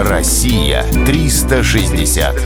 Россия 0.00 0.84
360. 1.06 2.36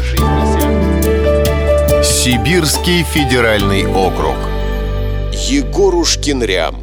Сибирский 2.02 3.02
федеральный 3.02 3.84
округ. 3.86 4.36
Егорушкин 5.50 6.42
Рям. 6.44 6.76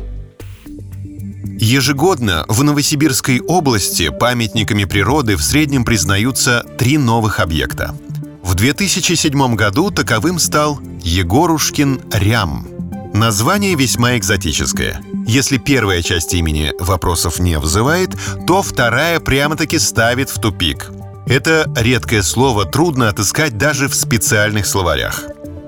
Ежегодно 1.60 2.46
в 2.48 2.64
Новосибирской 2.64 3.40
области 3.40 4.10
памятниками 4.10 4.84
природы 4.84 5.38
в 5.38 5.42
среднем 5.42 5.84
признаются 5.84 6.64
три 6.78 7.00
новых 7.00 7.40
объекта. 7.40 7.96
В 8.44 8.54
2007 8.54 9.56
году 9.56 9.90
таковым 9.90 10.38
стал 10.38 10.80
Егорушкин 11.02 12.00
Рям. 12.14 12.68
Название 13.16 13.74
весьма 13.74 14.18
экзотическое. 14.18 15.02
Если 15.30 15.60
первая 15.60 16.02
часть 16.02 16.34
имени 16.34 16.74
вопросов 16.80 17.38
не 17.38 17.60
вызывает, 17.60 18.10
то 18.48 18.64
вторая 18.64 19.20
прямо-таки 19.20 19.78
ставит 19.78 20.32
в 20.32 20.42
тупик. 20.42 20.90
Это 21.28 21.72
редкое 21.76 22.24
слово 22.24 22.66
трудно 22.66 23.10
отыскать 23.10 23.56
даже 23.56 23.88
в 23.88 23.94
специальных 23.94 24.66
словарях. 24.66 25.24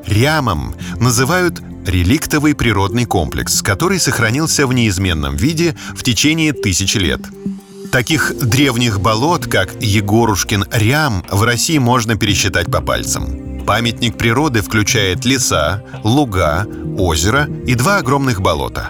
Рямом 0.08 0.74
называют 1.00 1.62
реликтовый 1.86 2.56
природный 2.56 3.06
комплекс, 3.06 3.62
который 3.62 4.00
сохранился 4.00 4.66
в 4.66 4.74
неизменном 4.74 5.36
виде 5.36 5.76
в 5.94 6.02
течение 6.02 6.54
тысячи 6.54 6.98
лет. 6.98 7.22
Таких 7.92 8.34
древних 8.40 9.00
болот, 9.00 9.46
как 9.46 9.76
Егорушкин 9.80 10.66
Рям, 10.72 11.24
в 11.30 11.44
России 11.44 11.78
можно 11.78 12.16
пересчитать 12.16 12.66
по 12.72 12.82
пальцам. 12.82 13.64
Памятник 13.68 14.18
природы 14.18 14.64
включает 14.64 15.24
леса, 15.24 15.84
луга, 16.04 16.66
озеро 16.98 17.48
и 17.68 17.76
два 17.76 17.98
огромных 17.98 18.42
болота. 18.42 18.90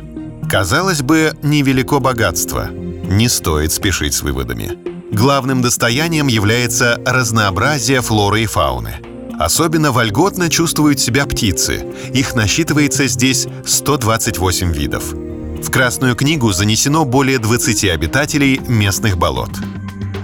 Казалось 0.51 1.01
бы, 1.01 1.33
невелико 1.41 1.99
богатство. 1.99 2.67
Не 2.69 3.29
стоит 3.29 3.71
спешить 3.71 4.13
с 4.13 4.21
выводами. 4.21 4.77
Главным 5.11 5.61
достоянием 5.61 6.27
является 6.27 7.01
разнообразие 7.05 8.01
флоры 8.01 8.43
и 8.43 8.45
фауны– 8.45 8.97
Особенно 9.41 9.91
вольготно 9.91 10.51
чувствуют 10.51 10.99
себя 10.99 11.25
птицы. 11.25 11.83
Их 12.13 12.35
насчитывается 12.35 13.07
здесь 13.07 13.47
128 13.65 14.71
видов. 14.71 15.13
В 15.13 15.71
Красную 15.71 16.15
книгу 16.15 16.51
занесено 16.51 17.05
более 17.05 17.39
20 17.39 17.85
обитателей 17.85 18.61
местных 18.67 19.17
болот. 19.17 19.49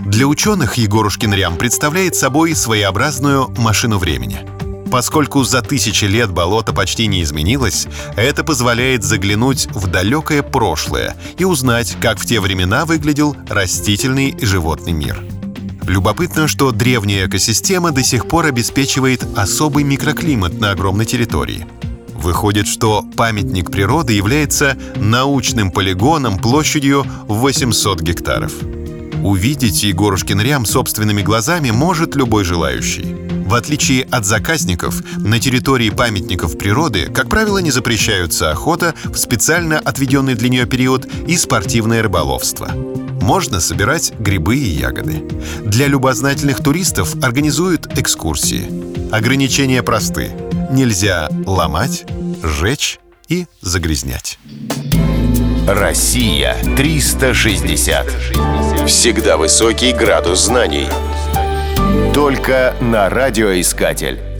Для 0.05 0.27
ученых 0.27 0.75
Егорушкин 0.75 1.33
Рям 1.33 1.57
представляет 1.57 2.13
собой 2.13 2.53
своеобразную 2.53 3.47
машину 3.57 3.97
времени. 3.97 4.56
Поскольку 4.91 5.43
за 5.43 5.61
тысячи 5.61 6.05
лет 6.05 6.31
болото 6.31 6.73
почти 6.73 7.07
не 7.07 7.21
изменилось, 7.23 7.88
это 8.16 8.43
позволяет 8.43 9.03
заглянуть 9.03 9.67
в 9.73 9.88
далекое 9.88 10.43
прошлое 10.43 11.16
и 11.38 11.45
узнать, 11.45 11.97
как 12.02 12.19
в 12.19 12.25
те 12.25 12.39
времена 12.39 12.85
выглядел 12.85 13.35
растительный 13.49 14.30
и 14.30 14.45
животный 14.45 14.93
мир– 14.93 15.23
Любопытно, 15.88 16.49
что 16.49 16.71
древняя 16.71 17.27
экосистема 17.27 17.91
до 17.91 18.03
сих 18.03 18.27
пор 18.27 18.47
обеспечивает 18.47 19.25
особый 19.38 19.85
микроклимат 19.85 20.59
на 20.59 20.71
огромной 20.71 21.05
территории. 21.05 21.65
Выходит, 22.13 22.67
что 22.67 23.05
памятник 23.15 23.71
природы 23.71 24.11
является 24.11 24.77
научным 24.97 25.71
полигоном 25.71 26.39
площадью 26.39 27.05
800 27.27 28.02
гектаров. 28.02 28.52
Увидеть 29.23 29.83
Егорушкин 29.83 30.41
Рям 30.41 30.65
собственными 30.65 31.21
глазами 31.21 31.71
может 31.71 32.15
любой 32.15 32.43
желающий. 32.43 33.27
В 33.47 33.53
отличие 33.53 34.03
от 34.11 34.25
заказников, 34.25 35.01
на 35.17 35.39
территории 35.39 35.89
памятников 35.89 36.57
природы, 36.57 37.05
как 37.05 37.29
правило, 37.29 37.59
не 37.59 37.71
запрещаются 37.71 38.51
охота 38.51 38.93
в 39.05 39.15
специально 39.15 39.79
отведенный 39.79 40.35
для 40.35 40.49
нее 40.49 40.65
период 40.65 41.07
и 41.27 41.37
спортивное 41.37 42.03
рыболовство 42.03 42.69
можно 43.27 43.59
собирать 43.59 44.13
грибы 44.19 44.55
и 44.55 44.69
ягоды. 44.69 45.21
Для 45.65 45.87
любознательных 45.87 46.63
туристов 46.63 47.13
организуют 47.21 47.97
экскурсии. 47.99 48.69
Ограничения 49.11 49.83
просты. 49.83 50.31
Нельзя 50.71 51.27
ломать, 51.45 52.05
сжечь 52.41 52.99
и 53.27 53.45
загрязнять. 53.59 54.39
Россия 55.67 56.55
360. 56.77 58.07
Всегда 58.87 59.36
высокий 59.36 59.91
градус 59.91 60.45
знаний. 60.45 60.87
Только 62.13 62.75
на 62.81 63.09
радиоискатель. 63.09 64.36